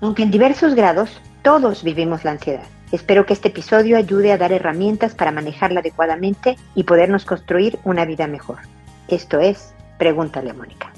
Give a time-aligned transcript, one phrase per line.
[0.00, 2.64] Aunque en diversos grados, todos vivimos la ansiedad.
[2.92, 8.04] Espero que este episodio ayude a dar herramientas para manejarla adecuadamente y podernos construir una
[8.04, 8.58] vida mejor.
[9.08, 10.89] Esto es Pregúntale a Mónica.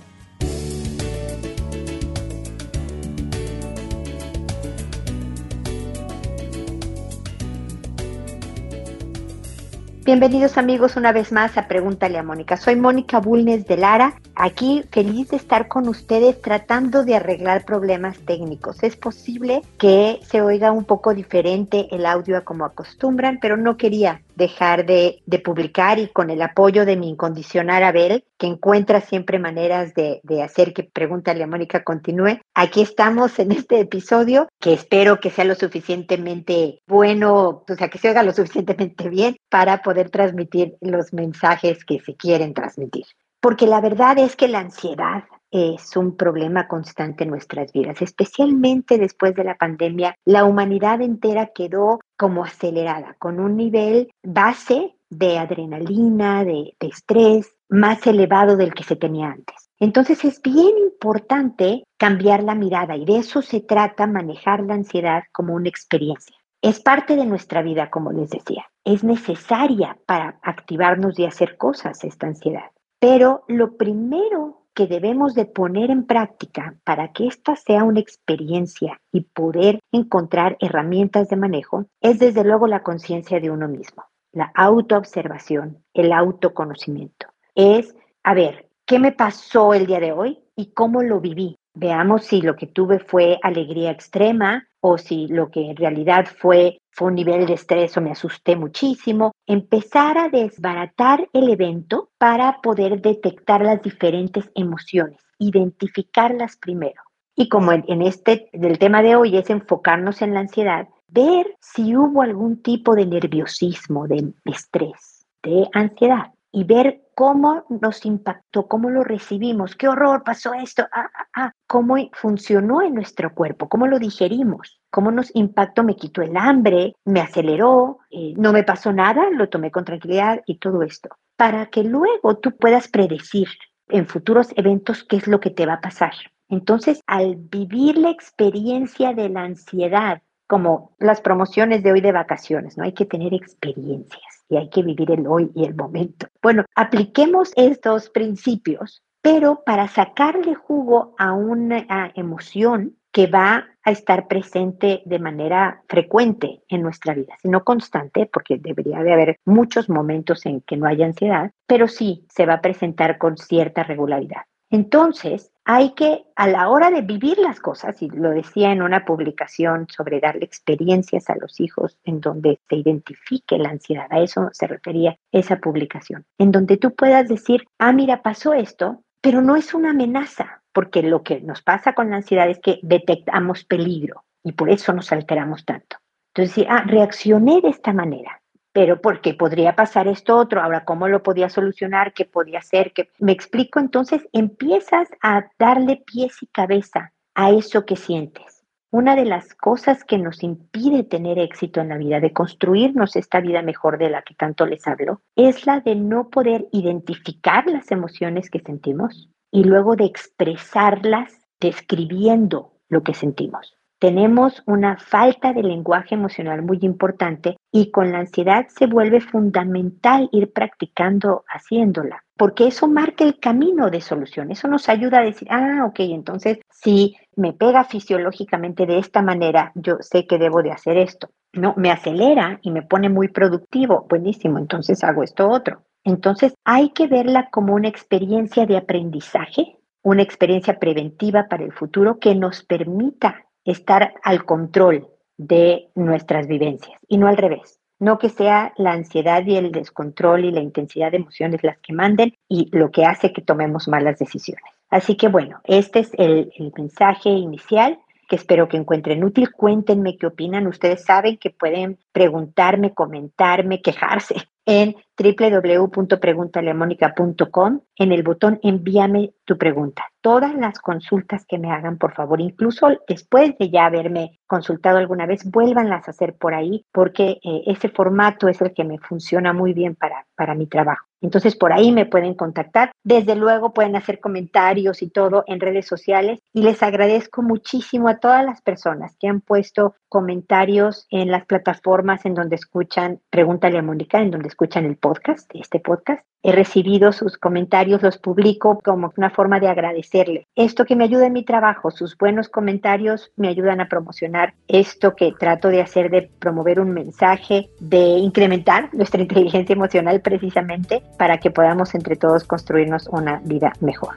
[10.04, 12.56] Bienvenidos amigos una vez más a Pregúntale a Mónica.
[12.56, 18.18] Soy Mónica Bulnes de Lara, aquí feliz de estar con ustedes tratando de arreglar problemas
[18.18, 18.82] técnicos.
[18.82, 23.76] Es posible que se oiga un poco diferente el audio a como acostumbran, pero no
[23.76, 29.38] quería dejar de, publicar y con el apoyo de mi incondicional Abel, que encuentra siempre
[29.38, 32.40] maneras de, de, hacer que Pregúntale a Mónica continúe.
[32.54, 37.98] Aquí estamos en este episodio que espero que sea lo suficientemente bueno, o sea, que
[37.98, 43.06] se oiga lo suficientemente bien para poder transmitir los mensajes que se quieren transmitir.
[43.40, 48.96] Porque la verdad es que la ansiedad es un problema constante en nuestras vidas, especialmente
[48.96, 50.16] después de la pandemia.
[50.24, 58.06] La humanidad entera quedó como acelerada, con un nivel base de adrenalina, de, estrés más
[58.06, 59.68] elevado del que se tenía antes.
[59.78, 65.24] Entonces es bien importante cambiar la mirada y de eso se trata manejar la ansiedad
[65.32, 66.36] como una experiencia.
[66.62, 68.64] Es parte de nuestra vida, como les decía.
[68.84, 72.70] Es necesaria para activarnos y hacer cosas esta ansiedad.
[73.00, 79.00] Pero lo primero que debemos de poner en práctica para que esta sea una experiencia
[79.12, 84.50] y poder encontrar herramientas de manejo es desde luego la conciencia de uno mismo, la
[84.54, 87.26] autoobservación, el autoconocimiento.
[87.54, 91.56] Es, a ver, ¿qué me pasó el día de hoy y cómo lo viví?
[91.74, 96.78] Veamos si lo que tuve fue alegría extrema o si lo que en realidad fue
[96.94, 99.32] fue un nivel de estrés o me asusté muchísimo.
[99.46, 107.00] Empezar a desbaratar el evento para poder detectar las diferentes emociones, identificarlas primero.
[107.34, 111.96] Y como en este del tema de hoy es enfocarnos en la ansiedad, ver si
[111.96, 118.90] hubo algún tipo de nerviosismo, de estrés, de ansiedad y ver cómo nos impactó, cómo
[118.90, 123.86] lo recibimos, qué horror pasó esto, ah, ah, ah, cómo funcionó en nuestro cuerpo, cómo
[123.86, 128.92] lo digerimos, cómo nos impactó, me quitó el hambre, me aceleró, eh, no me pasó
[128.92, 133.48] nada, lo tomé con tranquilidad y todo esto, para que luego tú puedas predecir
[133.88, 136.12] en futuros eventos qué es lo que te va a pasar.
[136.48, 140.20] Entonces, al vivir la experiencia de la ansiedad,
[140.52, 142.84] como las promociones de hoy de vacaciones, ¿no?
[142.84, 146.26] Hay que tener experiencias y hay que vivir el hoy y el momento.
[146.42, 154.28] Bueno, apliquemos estos principios, pero para sacarle jugo a una emoción que va a estar
[154.28, 160.44] presente de manera frecuente en nuestra vida, sino constante, porque debería de haber muchos momentos
[160.44, 164.42] en que no haya ansiedad, pero sí se va a presentar con cierta regularidad.
[164.68, 169.04] Entonces, hay que, a la hora de vivir las cosas, y lo decía en una
[169.04, 174.48] publicación sobre darle experiencias a los hijos en donde se identifique la ansiedad, a eso
[174.52, 179.54] se refería esa publicación, en donde tú puedas decir, ah, mira, pasó esto, pero no
[179.54, 184.24] es una amenaza, porque lo que nos pasa con la ansiedad es que detectamos peligro
[184.42, 185.96] y por eso nos alteramos tanto.
[186.34, 188.41] Entonces, ah, reaccioné de esta manera
[188.72, 193.10] pero porque podría pasar esto otro, ahora cómo lo podía solucionar, qué podía hacer, que
[193.18, 198.64] me explico, entonces empiezas a darle pies y cabeza a eso que sientes.
[198.90, 203.40] Una de las cosas que nos impide tener éxito en la vida, de construirnos esta
[203.40, 207.90] vida mejor de la que tanto les hablo, es la de no poder identificar las
[207.90, 215.62] emociones que sentimos y luego de expresarlas describiendo lo que sentimos tenemos una falta de
[215.62, 222.66] lenguaje emocional muy importante y con la ansiedad se vuelve fundamental ir practicando haciéndola, porque
[222.66, 227.14] eso marca el camino de solución, eso nos ayuda a decir, ah, ok, entonces si
[227.36, 231.30] me pega fisiológicamente de esta manera, yo sé que debo de hacer esto.
[231.52, 235.84] No, me acelera y me pone muy productivo, buenísimo, entonces hago esto otro.
[236.02, 242.18] Entonces hay que verla como una experiencia de aprendizaje, una experiencia preventiva para el futuro
[242.18, 247.78] que nos permita estar al control de nuestras vivencias y no al revés.
[247.98, 251.92] No que sea la ansiedad y el descontrol y la intensidad de emociones las que
[251.92, 254.64] manden y lo que hace que tomemos malas decisiones.
[254.90, 257.98] Así que bueno, este es el, el mensaje inicial
[258.28, 259.50] que espero que encuentren útil.
[259.52, 260.66] Cuéntenme qué opinan.
[260.66, 270.04] Ustedes saben que pueden preguntarme, comentarme, quejarse en www.preguntaleamónica.com en el botón envíame tu pregunta.
[270.20, 275.26] Todas las consultas que me hagan, por favor, incluso después de ya haberme consultado alguna
[275.26, 279.52] vez, vuélvanlas a hacer por ahí porque eh, ese formato es el que me funciona
[279.52, 281.11] muy bien para, para mi trabajo.
[281.22, 282.92] Entonces por ahí me pueden contactar.
[283.04, 288.18] Desde luego pueden hacer comentarios y todo en redes sociales y les agradezco muchísimo a
[288.18, 293.82] todas las personas que han puesto comentarios en las plataformas en donde escuchan Pregúntale a
[293.82, 296.24] Mónica, en donde escuchan el podcast, este podcast.
[296.42, 300.46] He recibido sus comentarios, los publico como una forma de agradecerle.
[300.56, 305.14] Esto que me ayuda en mi trabajo, sus buenos comentarios me ayudan a promocionar esto
[305.14, 311.38] que trato de hacer de promover un mensaje, de incrementar nuestra inteligencia emocional precisamente para
[311.38, 314.16] que podamos entre todos construirnos una vida mejor.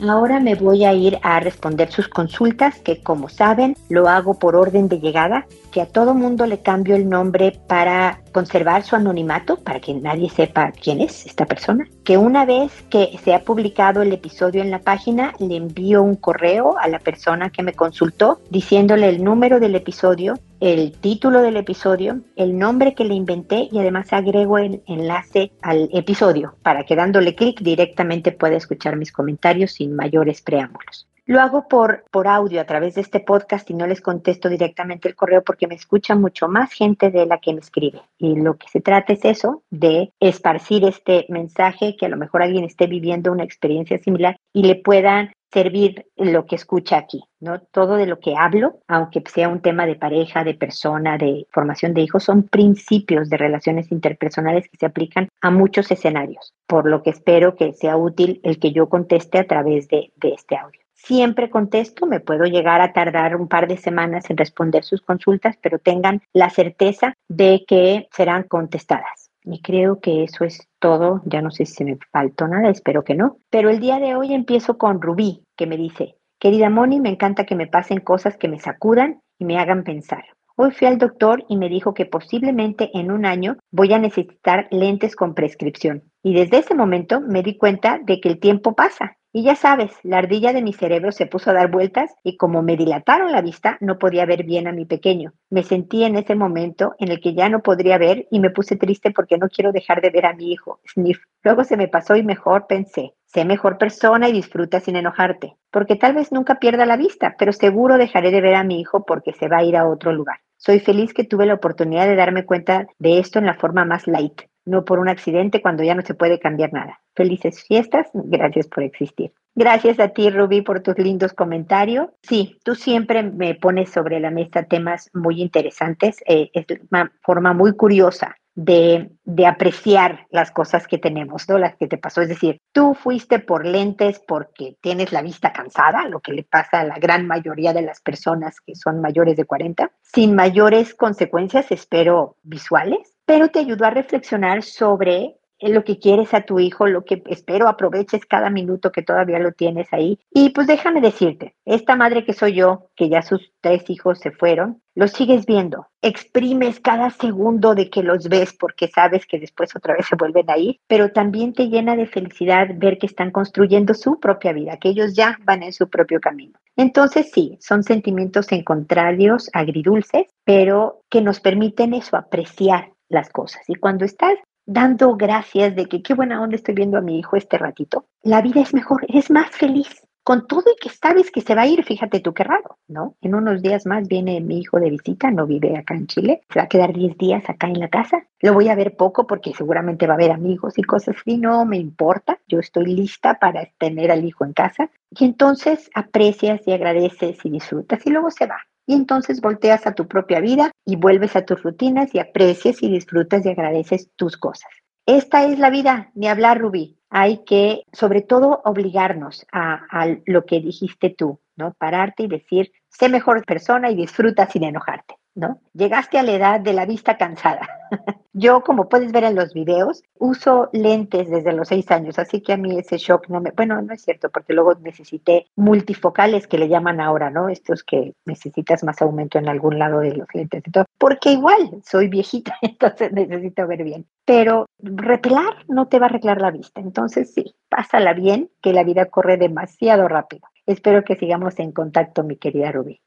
[0.00, 4.54] Ahora me voy a ir a responder sus consultas, que como saben lo hago por
[4.54, 9.56] orden de llegada, que a todo mundo le cambio el nombre para conservar su anonimato,
[9.56, 14.02] para que nadie sepa quién es esta persona, que una vez que se ha publicado
[14.02, 18.40] el episodio en la página, le envío un correo a la persona que me consultó
[18.50, 23.78] diciéndole el número del episodio, el título del episodio, el nombre que le inventé y
[23.78, 29.72] además agrego el enlace al episodio para que dándole clic directamente pueda escuchar mis comentarios
[29.72, 31.06] sin mayores preámbulos.
[31.28, 35.08] Lo hago por, por audio a través de este podcast y no les contesto directamente
[35.08, 38.00] el correo porque me escucha mucho más gente de la que me escribe.
[38.16, 42.42] Y lo que se trata es eso, de esparcir este mensaje que a lo mejor
[42.42, 47.62] alguien esté viviendo una experiencia similar y le puedan servir lo que escucha aquí, ¿no?
[47.62, 51.94] Todo de lo que hablo, aunque sea un tema de pareja, de persona, de formación
[51.94, 57.02] de hijos, son principios de relaciones interpersonales que se aplican a muchos escenarios, por lo
[57.02, 60.78] que espero que sea útil el que yo conteste a través de, de este audio.
[60.92, 65.56] Siempre contesto, me puedo llegar a tardar un par de semanas en responder sus consultas,
[65.62, 69.30] pero tengan la certeza de que serán contestadas.
[69.46, 71.22] Y creo que eso es todo.
[71.24, 73.38] Ya no sé si me faltó nada, espero que no.
[73.48, 77.44] Pero el día de hoy empiezo con Rubí, que me dice, querida Moni, me encanta
[77.44, 80.24] que me pasen cosas que me sacudan y me hagan pensar.
[80.56, 84.68] Hoy fui al doctor y me dijo que posiblemente en un año voy a necesitar
[84.70, 86.04] lentes con prescripción.
[86.22, 89.92] Y desde ese momento me di cuenta de que el tiempo pasa y ya sabes,
[90.02, 93.42] la ardilla de mi cerebro se puso a dar vueltas y como me dilataron la
[93.42, 95.34] vista, no podía ver bien a mi pequeño.
[95.50, 98.76] Me sentí en ese momento en el que ya no podría ver y me puse
[98.76, 101.18] triste porque no quiero dejar de ver a mi hijo, Sniff.
[101.42, 105.96] Luego se me pasó y mejor pensé, sé mejor persona y disfruta sin enojarte, porque
[105.96, 109.34] tal vez nunca pierda la vista, pero seguro dejaré de ver a mi hijo porque
[109.34, 110.38] se va a ir a otro lugar.
[110.56, 114.06] Soy feliz que tuve la oportunidad de darme cuenta de esto en la forma más
[114.06, 117.00] light, no por un accidente cuando ya no se puede cambiar nada.
[117.14, 119.32] Felices fiestas, gracias por existir.
[119.54, 122.08] Gracias a ti, Rubí, por tus lindos comentarios.
[122.22, 126.18] Sí, tú siempre me pones sobre la mesa temas muy interesantes.
[126.26, 131.56] Eh, es una forma muy curiosa de, de, apreciar las cosas que tenemos, ¿no?
[131.58, 132.20] Las que te pasó.
[132.20, 136.80] Es decir, tú fuiste por lentes porque tienes la vista cansada, lo que le pasa
[136.80, 141.70] a la gran mayoría de las personas que son mayores de 40, sin mayores consecuencias,
[141.70, 147.04] espero, visuales pero te ayudó a reflexionar sobre lo que quieres a tu hijo, lo
[147.04, 150.18] que espero aproveches cada minuto que todavía lo tienes ahí.
[150.30, 154.30] Y pues déjame decirte, esta madre que soy yo, que ya sus tres hijos se
[154.30, 159.74] fueron, los sigues viendo, exprimes cada segundo de que los ves porque sabes que después
[159.74, 163.94] otra vez se vuelven ahí, pero también te llena de felicidad ver que están construyendo
[163.94, 166.58] su propia vida, que ellos ya van en su propio camino.
[166.76, 173.62] Entonces sí, son sentimientos en contrarios, agridulces, pero que nos permiten eso, apreciar las cosas.
[173.68, 174.34] Y cuando estás
[174.66, 178.42] dando gracias de que qué buena onda estoy viendo a mi hijo este ratito, la
[178.42, 180.02] vida es mejor, eres más feliz.
[180.24, 183.14] Con todo y que sabes que se va a ir, fíjate tú qué raro, ¿no?
[183.20, 186.58] En unos días más viene mi hijo de visita, no vive acá en Chile, se
[186.58, 188.26] va a quedar 10 días acá en la casa.
[188.40, 191.64] Lo voy a ver poco porque seguramente va a haber amigos y cosas así, no
[191.64, 194.90] me importa, yo estoy lista para tener al hijo en casa.
[195.10, 199.94] Y entonces aprecias y agradeces y disfrutas y luego se va y entonces volteas a
[199.94, 204.36] tu propia vida y vuelves a tus rutinas y aprecias y disfrutas y agradeces tus
[204.36, 204.70] cosas.
[205.06, 206.98] Esta es la vida, ni hablar, Rubí.
[207.10, 211.74] Hay que, sobre todo, obligarnos a, a lo que dijiste tú, ¿no?
[211.74, 215.14] Pararte y decir, sé mejor persona y disfruta sin enojarte.
[215.36, 215.60] ¿No?
[215.74, 217.68] Llegaste a la edad de la vista cansada.
[218.32, 222.52] Yo, como puedes ver en los videos, uso lentes desde los seis años, así que
[222.52, 226.58] a mí ese shock no me, bueno, no es cierto, porque luego necesité multifocales que
[226.58, 227.48] le llaman ahora, ¿no?
[227.48, 232.08] Estos que necesitas más aumento en algún lado de los lentes todo, porque igual soy
[232.08, 234.06] viejita, entonces necesito ver bien.
[234.24, 238.84] Pero repelar no te va a arreglar la vista, entonces sí, pásala bien, que la
[238.84, 240.48] vida corre demasiado rápido.
[240.66, 243.00] Espero que sigamos en contacto, mi querida Ruby.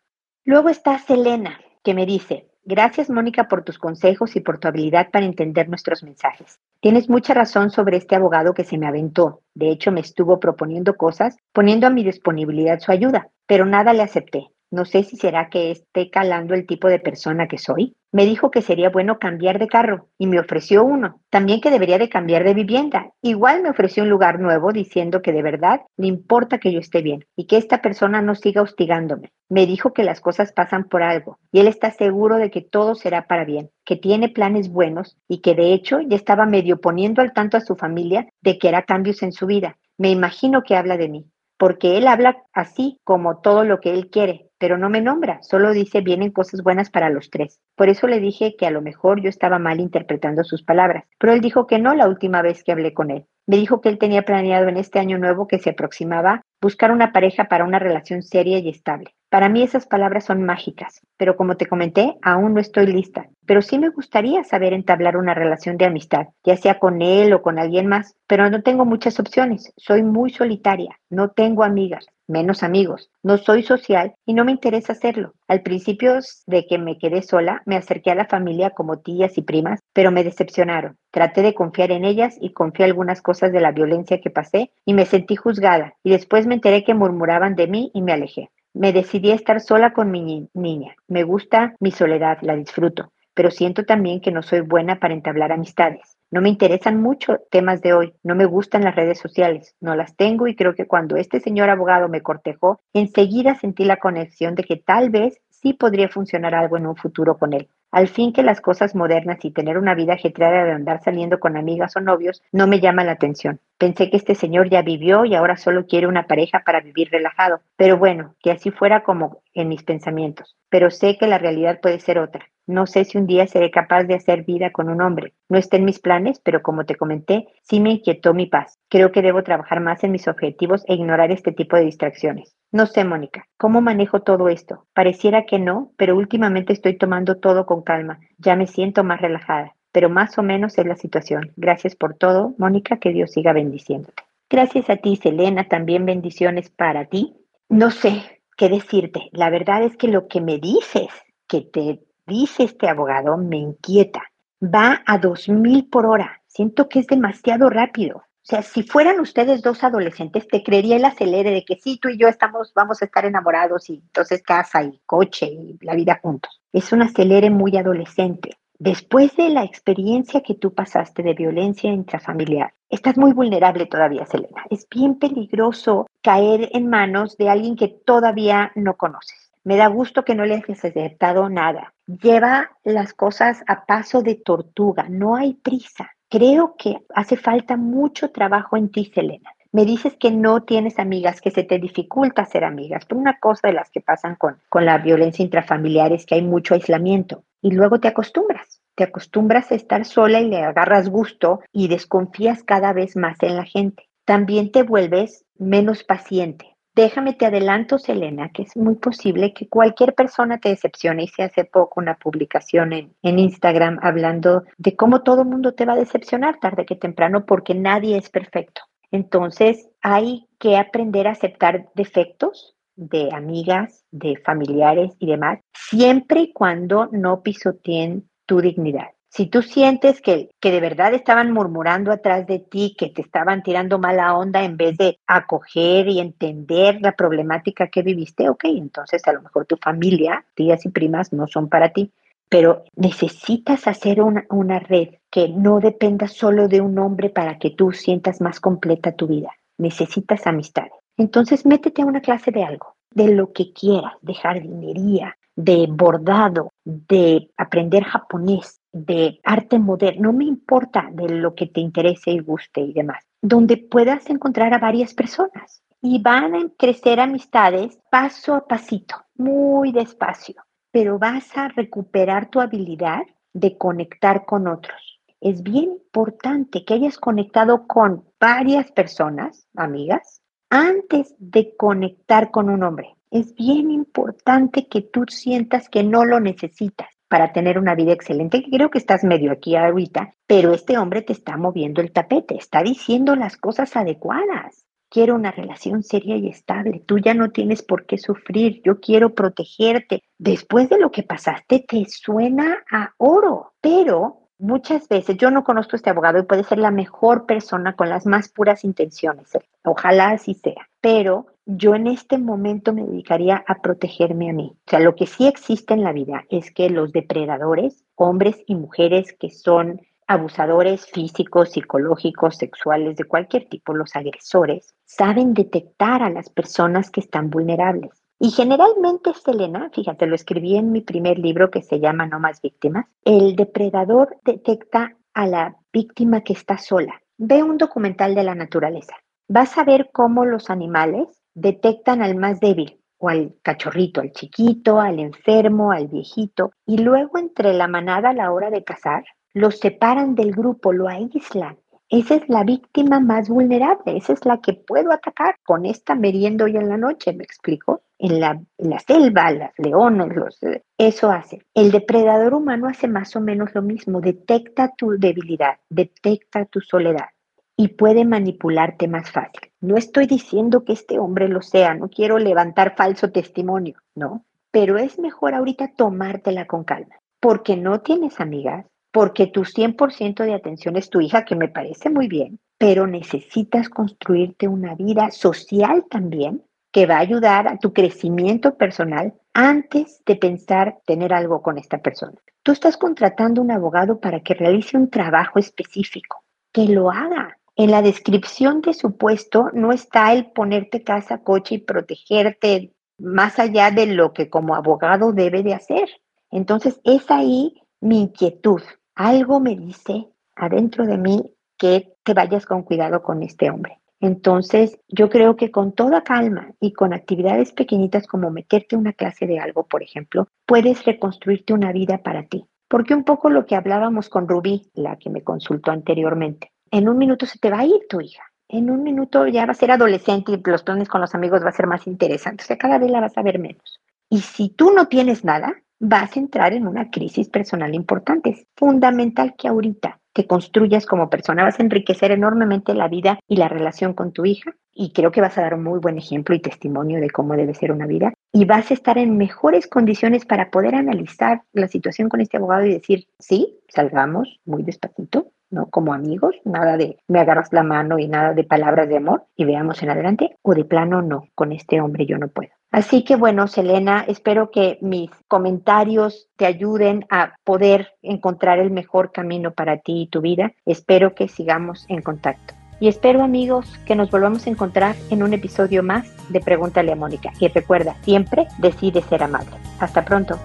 [0.46, 5.10] Luego está Selena que me dice, gracias Mónica por tus consejos y por tu habilidad
[5.12, 6.60] para entender nuestros mensajes.
[6.82, 9.42] Tienes mucha razón sobre este abogado que se me aventó.
[9.54, 14.04] De hecho, me estuvo proponiendo cosas, poniendo a mi disponibilidad su ayuda, pero nada le
[14.04, 14.48] acepté.
[14.72, 17.96] No sé si será que esté calando el tipo de persona que soy.
[18.12, 21.22] Me dijo que sería bueno cambiar de carro y me ofreció uno.
[21.32, 23.12] También que debería de cambiar de vivienda.
[23.24, 27.02] Igual me ofreció un lugar nuevo diciendo que de verdad le importa que yo esté
[27.02, 29.32] bien y que esta persona no siga hostigándome.
[29.50, 32.94] Me dijo que las cosas pasan por algo y él está seguro de que todo
[32.94, 37.24] será para bien, que tiene planes buenos y que de hecho ya estaba medio poniendo
[37.24, 39.78] al tanto a su familia de que hará cambios en su vida.
[39.98, 41.26] Me imagino que habla de mí,
[41.58, 45.72] porque él habla así como todo lo que él quiere, pero no me nombra, solo
[45.72, 47.60] dice vienen cosas buenas para los tres.
[47.76, 51.34] Por eso le dije que a lo mejor yo estaba mal interpretando sus palabras, pero
[51.34, 53.26] él dijo que no la última vez que hablé con él.
[53.48, 57.12] Me dijo que él tenía planeado en este año nuevo que se aproximaba buscar una
[57.12, 59.16] pareja para una relación seria y estable.
[59.30, 63.28] Para mí esas palabras son mágicas, pero como te comenté, aún no estoy lista.
[63.46, 67.42] Pero sí me gustaría saber entablar una relación de amistad, ya sea con él o
[67.42, 69.74] con alguien más, pero no tengo muchas opciones.
[69.78, 73.10] Soy muy solitaria, no tengo amigas, menos amigos.
[73.24, 75.34] No soy social y no me interesa hacerlo.
[75.48, 79.42] Al principio de que me quedé sola, me acerqué a la familia como tías y
[79.42, 80.98] primas, pero me decepcionaron.
[81.12, 84.94] Traté de confiar en ellas y confié algunas cosas de la violencia que pasé y
[84.94, 88.50] me sentí juzgada y después me enteré que murmuraban de mí y me alejé.
[88.74, 90.96] Me decidí a estar sola con mi niña.
[91.08, 95.52] Me gusta mi soledad, la disfruto, pero siento también que no soy buena para entablar
[95.52, 96.19] amistades.
[96.32, 100.16] No me interesan mucho temas de hoy, no me gustan las redes sociales, no las
[100.16, 104.64] tengo y creo que cuando este señor abogado me cortejó, enseguida sentí la conexión de
[104.64, 107.68] que tal vez sí podría funcionar algo en un futuro con él.
[107.92, 111.58] Al fin que las cosas modernas y tener una vida ajetreada de andar saliendo con
[111.58, 113.60] amigas o novios no me llama la atención.
[113.80, 117.62] Pensé que este señor ya vivió y ahora solo quiere una pareja para vivir relajado.
[117.78, 120.56] Pero bueno, que así fuera como en mis pensamientos.
[120.70, 122.46] Pero sé que la realidad puede ser otra.
[122.68, 125.34] No sé si un día seré capaz de hacer vida con un hombre.
[125.50, 128.78] No está en mis planes, pero como te comenté, sí me inquietó mi paz.
[128.90, 132.56] Creo que debo trabajar más en mis objetivos e ignorar este tipo de distracciones.
[132.72, 134.86] No sé, Mónica, ¿cómo manejo todo esto?
[134.94, 138.20] Pareciera que no, pero últimamente estoy tomando todo con calma.
[138.38, 139.76] Ya me siento más relajada.
[139.92, 141.52] Pero más o menos es la situación.
[141.56, 144.24] Gracias por todo, Mónica, que Dios siga bendiciéndote.
[144.50, 147.36] Gracias a ti, Selena, también bendiciones para ti.
[147.70, 149.30] No sé qué decirte.
[149.32, 151.10] La verdad es que lo que me dices
[151.48, 154.24] que te dice este abogado me inquieta.
[154.62, 156.42] Va a dos mil por hora.
[156.48, 158.24] Siento que es demasiado rápido.
[158.50, 162.18] Sea, si fueran ustedes dos adolescentes, te creería el acelere de que sí, tú y
[162.18, 166.60] yo estamos, vamos a estar enamorados y entonces casa y coche y la vida juntos.
[166.74, 168.58] Es un acelere muy adolescente.
[168.80, 174.66] Después de la experiencia que tú pasaste de violencia intrafamiliar, estás muy vulnerable todavía, Selena.
[174.72, 179.52] Es bien peligroso caer en manos de alguien que todavía no conoces.
[179.64, 181.94] Me da gusto que no le hayas aceptado nada.
[182.08, 186.10] Lleva las cosas a paso de tortuga, no hay prisa.
[186.30, 189.52] Creo que hace falta mucho trabajo en ti, Selena.
[189.72, 193.06] Me dices que no tienes amigas, que se te dificulta ser amigas.
[193.06, 196.44] Pero una cosa de las que pasan con, con la violencia intrafamiliar es que hay
[196.44, 198.82] mucho aislamiento y luego te acostumbras.
[198.96, 203.56] Te acostumbras a estar sola y le agarras gusto y desconfías cada vez más en
[203.56, 204.08] la gente.
[204.26, 210.16] También te vuelves menos paciente Déjame te adelanto, Selena, que es muy posible que cualquier
[210.16, 211.24] persona te decepcione.
[211.24, 215.86] Hice hace poco una publicación en, en Instagram hablando de cómo todo el mundo te
[215.86, 218.82] va a decepcionar tarde que temprano porque nadie es perfecto.
[219.12, 226.54] Entonces hay que aprender a aceptar defectos de amigas, de familiares y demás, siempre y
[226.54, 229.08] cuando no pisoteen tu dignidad.
[229.30, 233.62] Si tú sientes que, que de verdad estaban murmurando atrás de ti, que te estaban
[233.62, 239.26] tirando mala onda en vez de acoger y entender la problemática que viviste, ok, entonces
[239.28, 242.12] a lo mejor tu familia, tías y primas no son para ti,
[242.50, 247.70] pero necesitas hacer una, una red que no dependa solo de un hombre para que
[247.70, 249.52] tú sientas más completa tu vida.
[249.78, 250.92] Necesitas amistades.
[251.18, 256.74] Entonces métete a una clase de algo, de lo que quieras, de jardinería, de bordado,
[256.86, 262.40] de aprender japonés, de arte moderno, no me importa de lo que te interese y
[262.40, 268.56] guste y demás, donde puedas encontrar a varias personas y van a crecer amistades paso
[268.56, 270.56] a pasito, muy despacio,
[270.92, 273.24] pero vas a recuperar tu habilidad
[273.54, 275.20] de conectar con otros.
[275.42, 280.39] Es bien importante que hayas conectado con varias personas, amigas,
[280.70, 283.16] antes de conectar con un hombre.
[283.32, 288.66] Es bien importante que tú sientas que no lo necesitas para tener una vida excelente,
[288.70, 292.82] creo que estás medio aquí ahorita, pero este hombre te está moviendo el tapete, está
[292.82, 294.84] diciendo las cosas adecuadas.
[295.12, 297.04] Quiero una relación seria y estable.
[297.06, 298.82] Tú ya no tienes por qué sufrir.
[298.84, 300.22] Yo quiero protegerte.
[300.38, 303.74] Después de lo que pasaste, te suena a oro.
[303.82, 307.96] Pero muchas veces, yo no conozco a este abogado y puede ser la mejor persona
[307.96, 309.58] con las más puras intenciones.
[309.84, 310.88] Ojalá así sea.
[311.02, 314.74] Pero yo en este momento me dedicaría a protegerme a mí.
[314.76, 318.76] O sea, lo que sí existe en la vida es que los depredadores, hombres y
[318.76, 326.30] mujeres que son abusadores físicos, psicológicos, sexuales, de cualquier tipo, los agresores, saben detectar a
[326.30, 328.12] las personas que están vulnerables.
[328.42, 332.62] Y generalmente, Selena, fíjate, lo escribí en mi primer libro que se llama No más
[332.62, 337.22] víctimas, el depredador detecta a la víctima que está sola.
[337.38, 339.16] Ve un documental de la naturaleza.
[339.50, 345.02] Vas a ver cómo los animales detectan al más débil o al cachorrito, al chiquito,
[345.02, 349.80] al enfermo, al viejito, y luego entre la manada a la hora de cazar, los
[349.80, 351.78] separan del grupo, lo aíslan.
[352.08, 355.56] Esa es la víctima más vulnerable, esa es la que puedo atacar.
[355.66, 358.02] Con esta meriendo hoy en la noche, ¿me explico?
[358.20, 360.60] En la, la selva, las leones, los,
[360.98, 361.66] eso hace.
[361.74, 367.30] El depredador humano hace más o menos lo mismo, detecta tu debilidad, detecta tu soledad
[367.78, 369.72] y puede manipularte más fácil.
[369.80, 374.98] No estoy diciendo que este hombre lo sea, no quiero levantar falso testimonio, no, pero
[374.98, 380.98] es mejor ahorita tomártela con calma, porque no tienes amigas, porque tu 100% de atención
[380.98, 386.64] es tu hija, que me parece muy bien, pero necesitas construirte una vida social también
[386.92, 392.00] que va a ayudar a tu crecimiento personal antes de pensar tener algo con esta
[392.00, 392.38] persona.
[392.64, 397.58] Tú estás contratando un abogado para que realice un trabajo específico, que lo haga.
[397.76, 403.60] En la descripción de su puesto no está el ponerte casa, coche y protegerte más
[403.60, 406.10] allá de lo que como abogado debe de hacer.
[406.52, 408.82] Entonces es ahí mi inquietud
[409.20, 413.99] algo me dice adentro de mí que te vayas con cuidado con este hombre.
[414.22, 419.48] Entonces, yo creo que con toda calma y con actividades pequeñitas como meterte una clase
[419.48, 422.66] de algo, por ejemplo, puedes reconstruirte una vida para ti.
[422.90, 427.18] Porque un poco lo que hablábamos con Rubí, la que me consultó anteriormente, en un
[427.18, 428.44] minuto se te va a ir tu hija.
[428.68, 431.70] En un minuto ya va a ser adolescente y los planes con los amigos va
[431.70, 432.64] a ser más interesante.
[432.64, 434.00] O sea, cada vez la vas a ver menos.
[434.30, 438.50] Y si tú no tienes nada, vas a entrar en una crisis personal importante.
[438.52, 443.68] Es fundamental que ahorita construyas como persona, vas a enriquecer enormemente la vida y la
[443.68, 446.60] relación con tu hija y creo que vas a dar un muy buen ejemplo y
[446.60, 450.72] testimonio de cómo debe ser una vida y vas a estar en mejores condiciones para
[450.72, 455.88] poder analizar la situación con este abogado y decir, sí, salgamos muy despacito, ¿no?
[455.88, 459.66] Como amigos, nada de me agarras la mano y nada de palabras de amor y
[459.66, 462.72] veamos en adelante, o de plano no, con este hombre yo no puedo.
[462.92, 469.32] Así que bueno, Selena, espero que mis comentarios te ayuden a poder encontrar el mejor
[469.32, 470.74] camino para ti y tu vida.
[470.86, 472.74] Espero que sigamos en contacto.
[473.00, 477.16] Y espero amigos que nos volvamos a encontrar en un episodio más de Pregúntale a
[477.16, 477.54] Mónica.
[477.60, 479.78] Y recuerda, siempre decide ser amable.
[480.00, 480.60] Hasta pronto.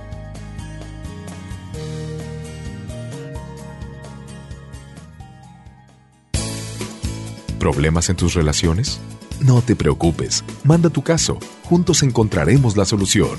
[7.59, 9.01] ¿Problemas en tus relaciones?
[9.41, 13.39] No te preocupes, manda tu caso, juntos encontraremos la solución.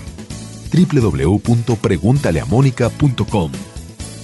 [0.72, 3.52] www.preguntaleamónica.com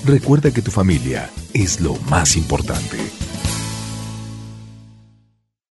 [0.06, 2.98] Recuerda que tu familia es lo más importante.